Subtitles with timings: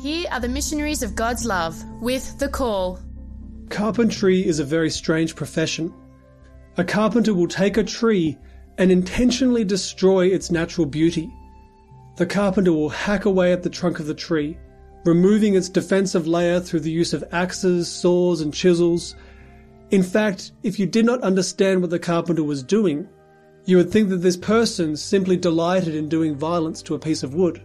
[0.00, 3.00] Here are the missionaries of God's love with The Call.
[3.68, 5.92] Carpentry is a very strange profession.
[6.76, 8.38] A carpenter will take a tree
[8.78, 11.28] and intentionally destroy its natural beauty.
[12.16, 14.56] The carpenter will hack away at the trunk of the tree,
[15.04, 19.16] removing its defensive layer through the use of axes, saws, and chisels.
[19.90, 23.08] In fact, if you did not understand what the carpenter was doing,
[23.64, 27.34] you would think that this person simply delighted in doing violence to a piece of
[27.34, 27.60] wood.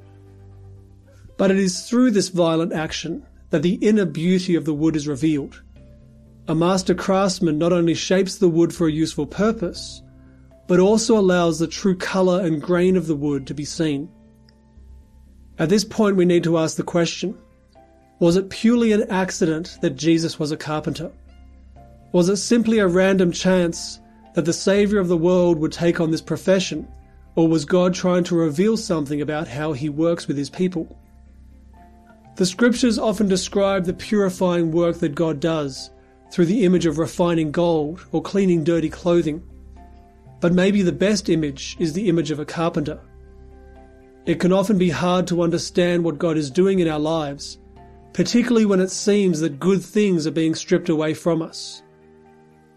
[1.43, 5.09] But it is through this violent action that the inner beauty of the wood is
[5.09, 5.61] revealed.
[6.47, 10.01] A master craftsman not only shapes the wood for a useful purpose,
[10.69, 14.07] but also allows the true colour and grain of the wood to be seen.
[15.59, 17.37] At this point, we need to ask the question
[18.19, 21.11] Was it purely an accident that Jesus was a carpenter?
[22.13, 23.99] Was it simply a random chance
[24.33, 26.87] that the Saviour of the world would take on this profession,
[27.35, 30.97] or was God trying to reveal something about how he works with his people?
[32.35, 35.91] The scriptures often describe the purifying work that God does
[36.31, 39.43] through the image of refining gold or cleaning dirty clothing.
[40.39, 42.99] But maybe the best image is the image of a carpenter.
[44.25, 47.59] It can often be hard to understand what God is doing in our lives,
[48.13, 51.83] particularly when it seems that good things are being stripped away from us.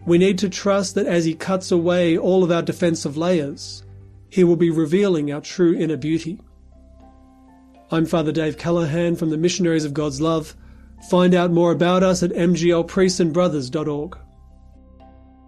[0.05, 3.83] We need to trust that as He cuts away all of our defensive layers,
[4.29, 6.39] He will be revealing our true inner beauty.
[7.89, 10.57] I'm Father Dave Callaghan from the Missionaries of God's Love.
[11.09, 14.17] Find out more about us at mglpriestandbrothers.org.